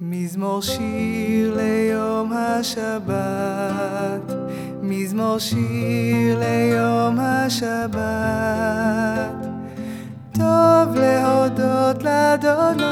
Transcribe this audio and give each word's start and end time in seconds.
מזמור 0.00 0.62
שיר 0.62 1.56
ליום 1.56 2.32
השבת, 2.32 4.32
מזמור 4.82 5.38
שיר 5.38 6.38
ליום 6.38 7.18
השבת. 7.20 8.00
טוב 10.32 10.94
להודות 10.94 12.02
לאדוני 12.02 12.84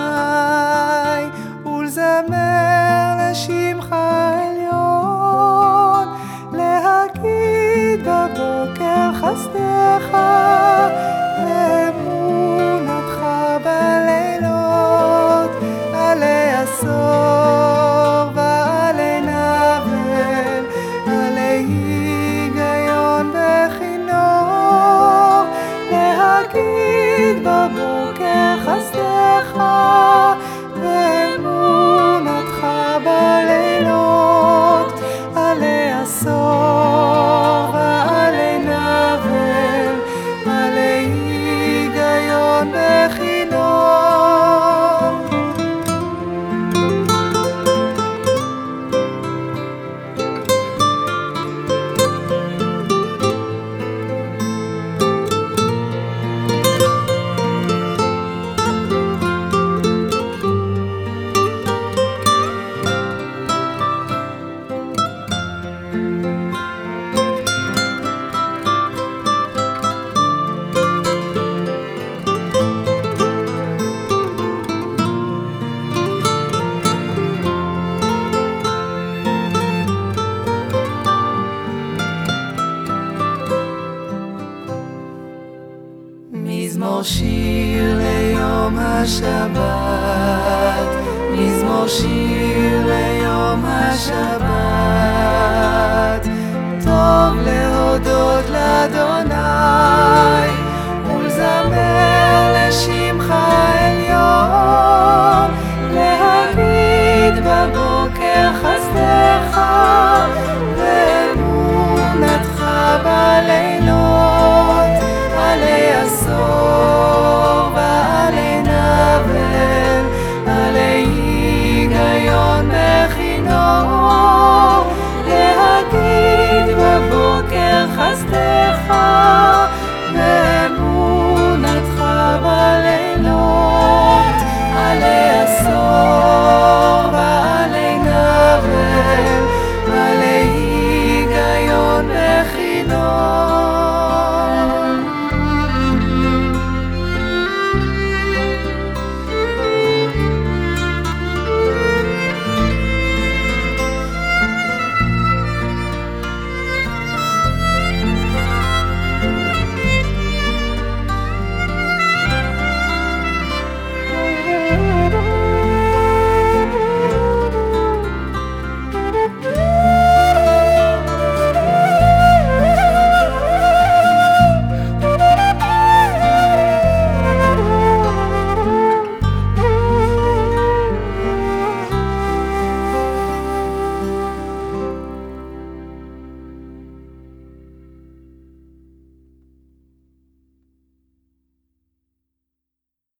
ולזמר 1.66 3.30
לשמך 3.30 3.94
עליון, 4.38 6.08
להגיד 6.52 8.00
בבוקר 8.00 9.12
חסדך 9.14 9.61
מזמור 86.72 87.02
שיר 87.02 87.98
ליום 87.98 88.78
השבת, 88.78 89.62
מזמור 91.32 91.88
שיר 91.88 92.86
ליום 92.86 93.64
השבת, 93.64 93.91